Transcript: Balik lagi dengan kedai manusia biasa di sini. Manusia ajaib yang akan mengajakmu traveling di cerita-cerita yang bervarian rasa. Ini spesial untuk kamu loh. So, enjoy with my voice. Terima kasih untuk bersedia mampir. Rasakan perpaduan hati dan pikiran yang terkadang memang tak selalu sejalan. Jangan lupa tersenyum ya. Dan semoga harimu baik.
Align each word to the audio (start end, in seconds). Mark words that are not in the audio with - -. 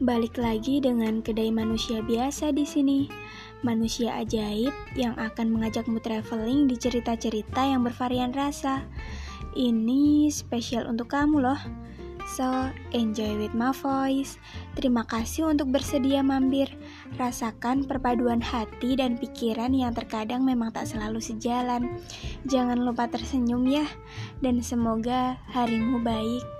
Balik 0.00 0.40
lagi 0.40 0.80
dengan 0.80 1.20
kedai 1.20 1.52
manusia 1.52 2.00
biasa 2.00 2.56
di 2.56 2.64
sini. 2.64 3.04
Manusia 3.60 4.16
ajaib 4.16 4.72
yang 4.96 5.12
akan 5.20 5.52
mengajakmu 5.52 6.00
traveling 6.00 6.64
di 6.64 6.80
cerita-cerita 6.80 7.68
yang 7.68 7.84
bervarian 7.84 8.32
rasa. 8.32 8.80
Ini 9.52 10.32
spesial 10.32 10.88
untuk 10.88 11.12
kamu 11.12 11.44
loh. 11.44 11.60
So, 12.32 12.48
enjoy 12.96 13.44
with 13.44 13.52
my 13.52 13.76
voice. 13.76 14.40
Terima 14.72 15.04
kasih 15.04 15.52
untuk 15.52 15.68
bersedia 15.68 16.24
mampir. 16.24 16.72
Rasakan 17.20 17.84
perpaduan 17.84 18.40
hati 18.40 18.96
dan 18.96 19.20
pikiran 19.20 19.76
yang 19.76 19.92
terkadang 19.92 20.48
memang 20.48 20.72
tak 20.72 20.88
selalu 20.88 21.20
sejalan. 21.20 22.00
Jangan 22.48 22.80
lupa 22.80 23.04
tersenyum 23.04 23.68
ya. 23.68 23.84
Dan 24.40 24.64
semoga 24.64 25.36
harimu 25.52 26.00
baik. 26.00 26.59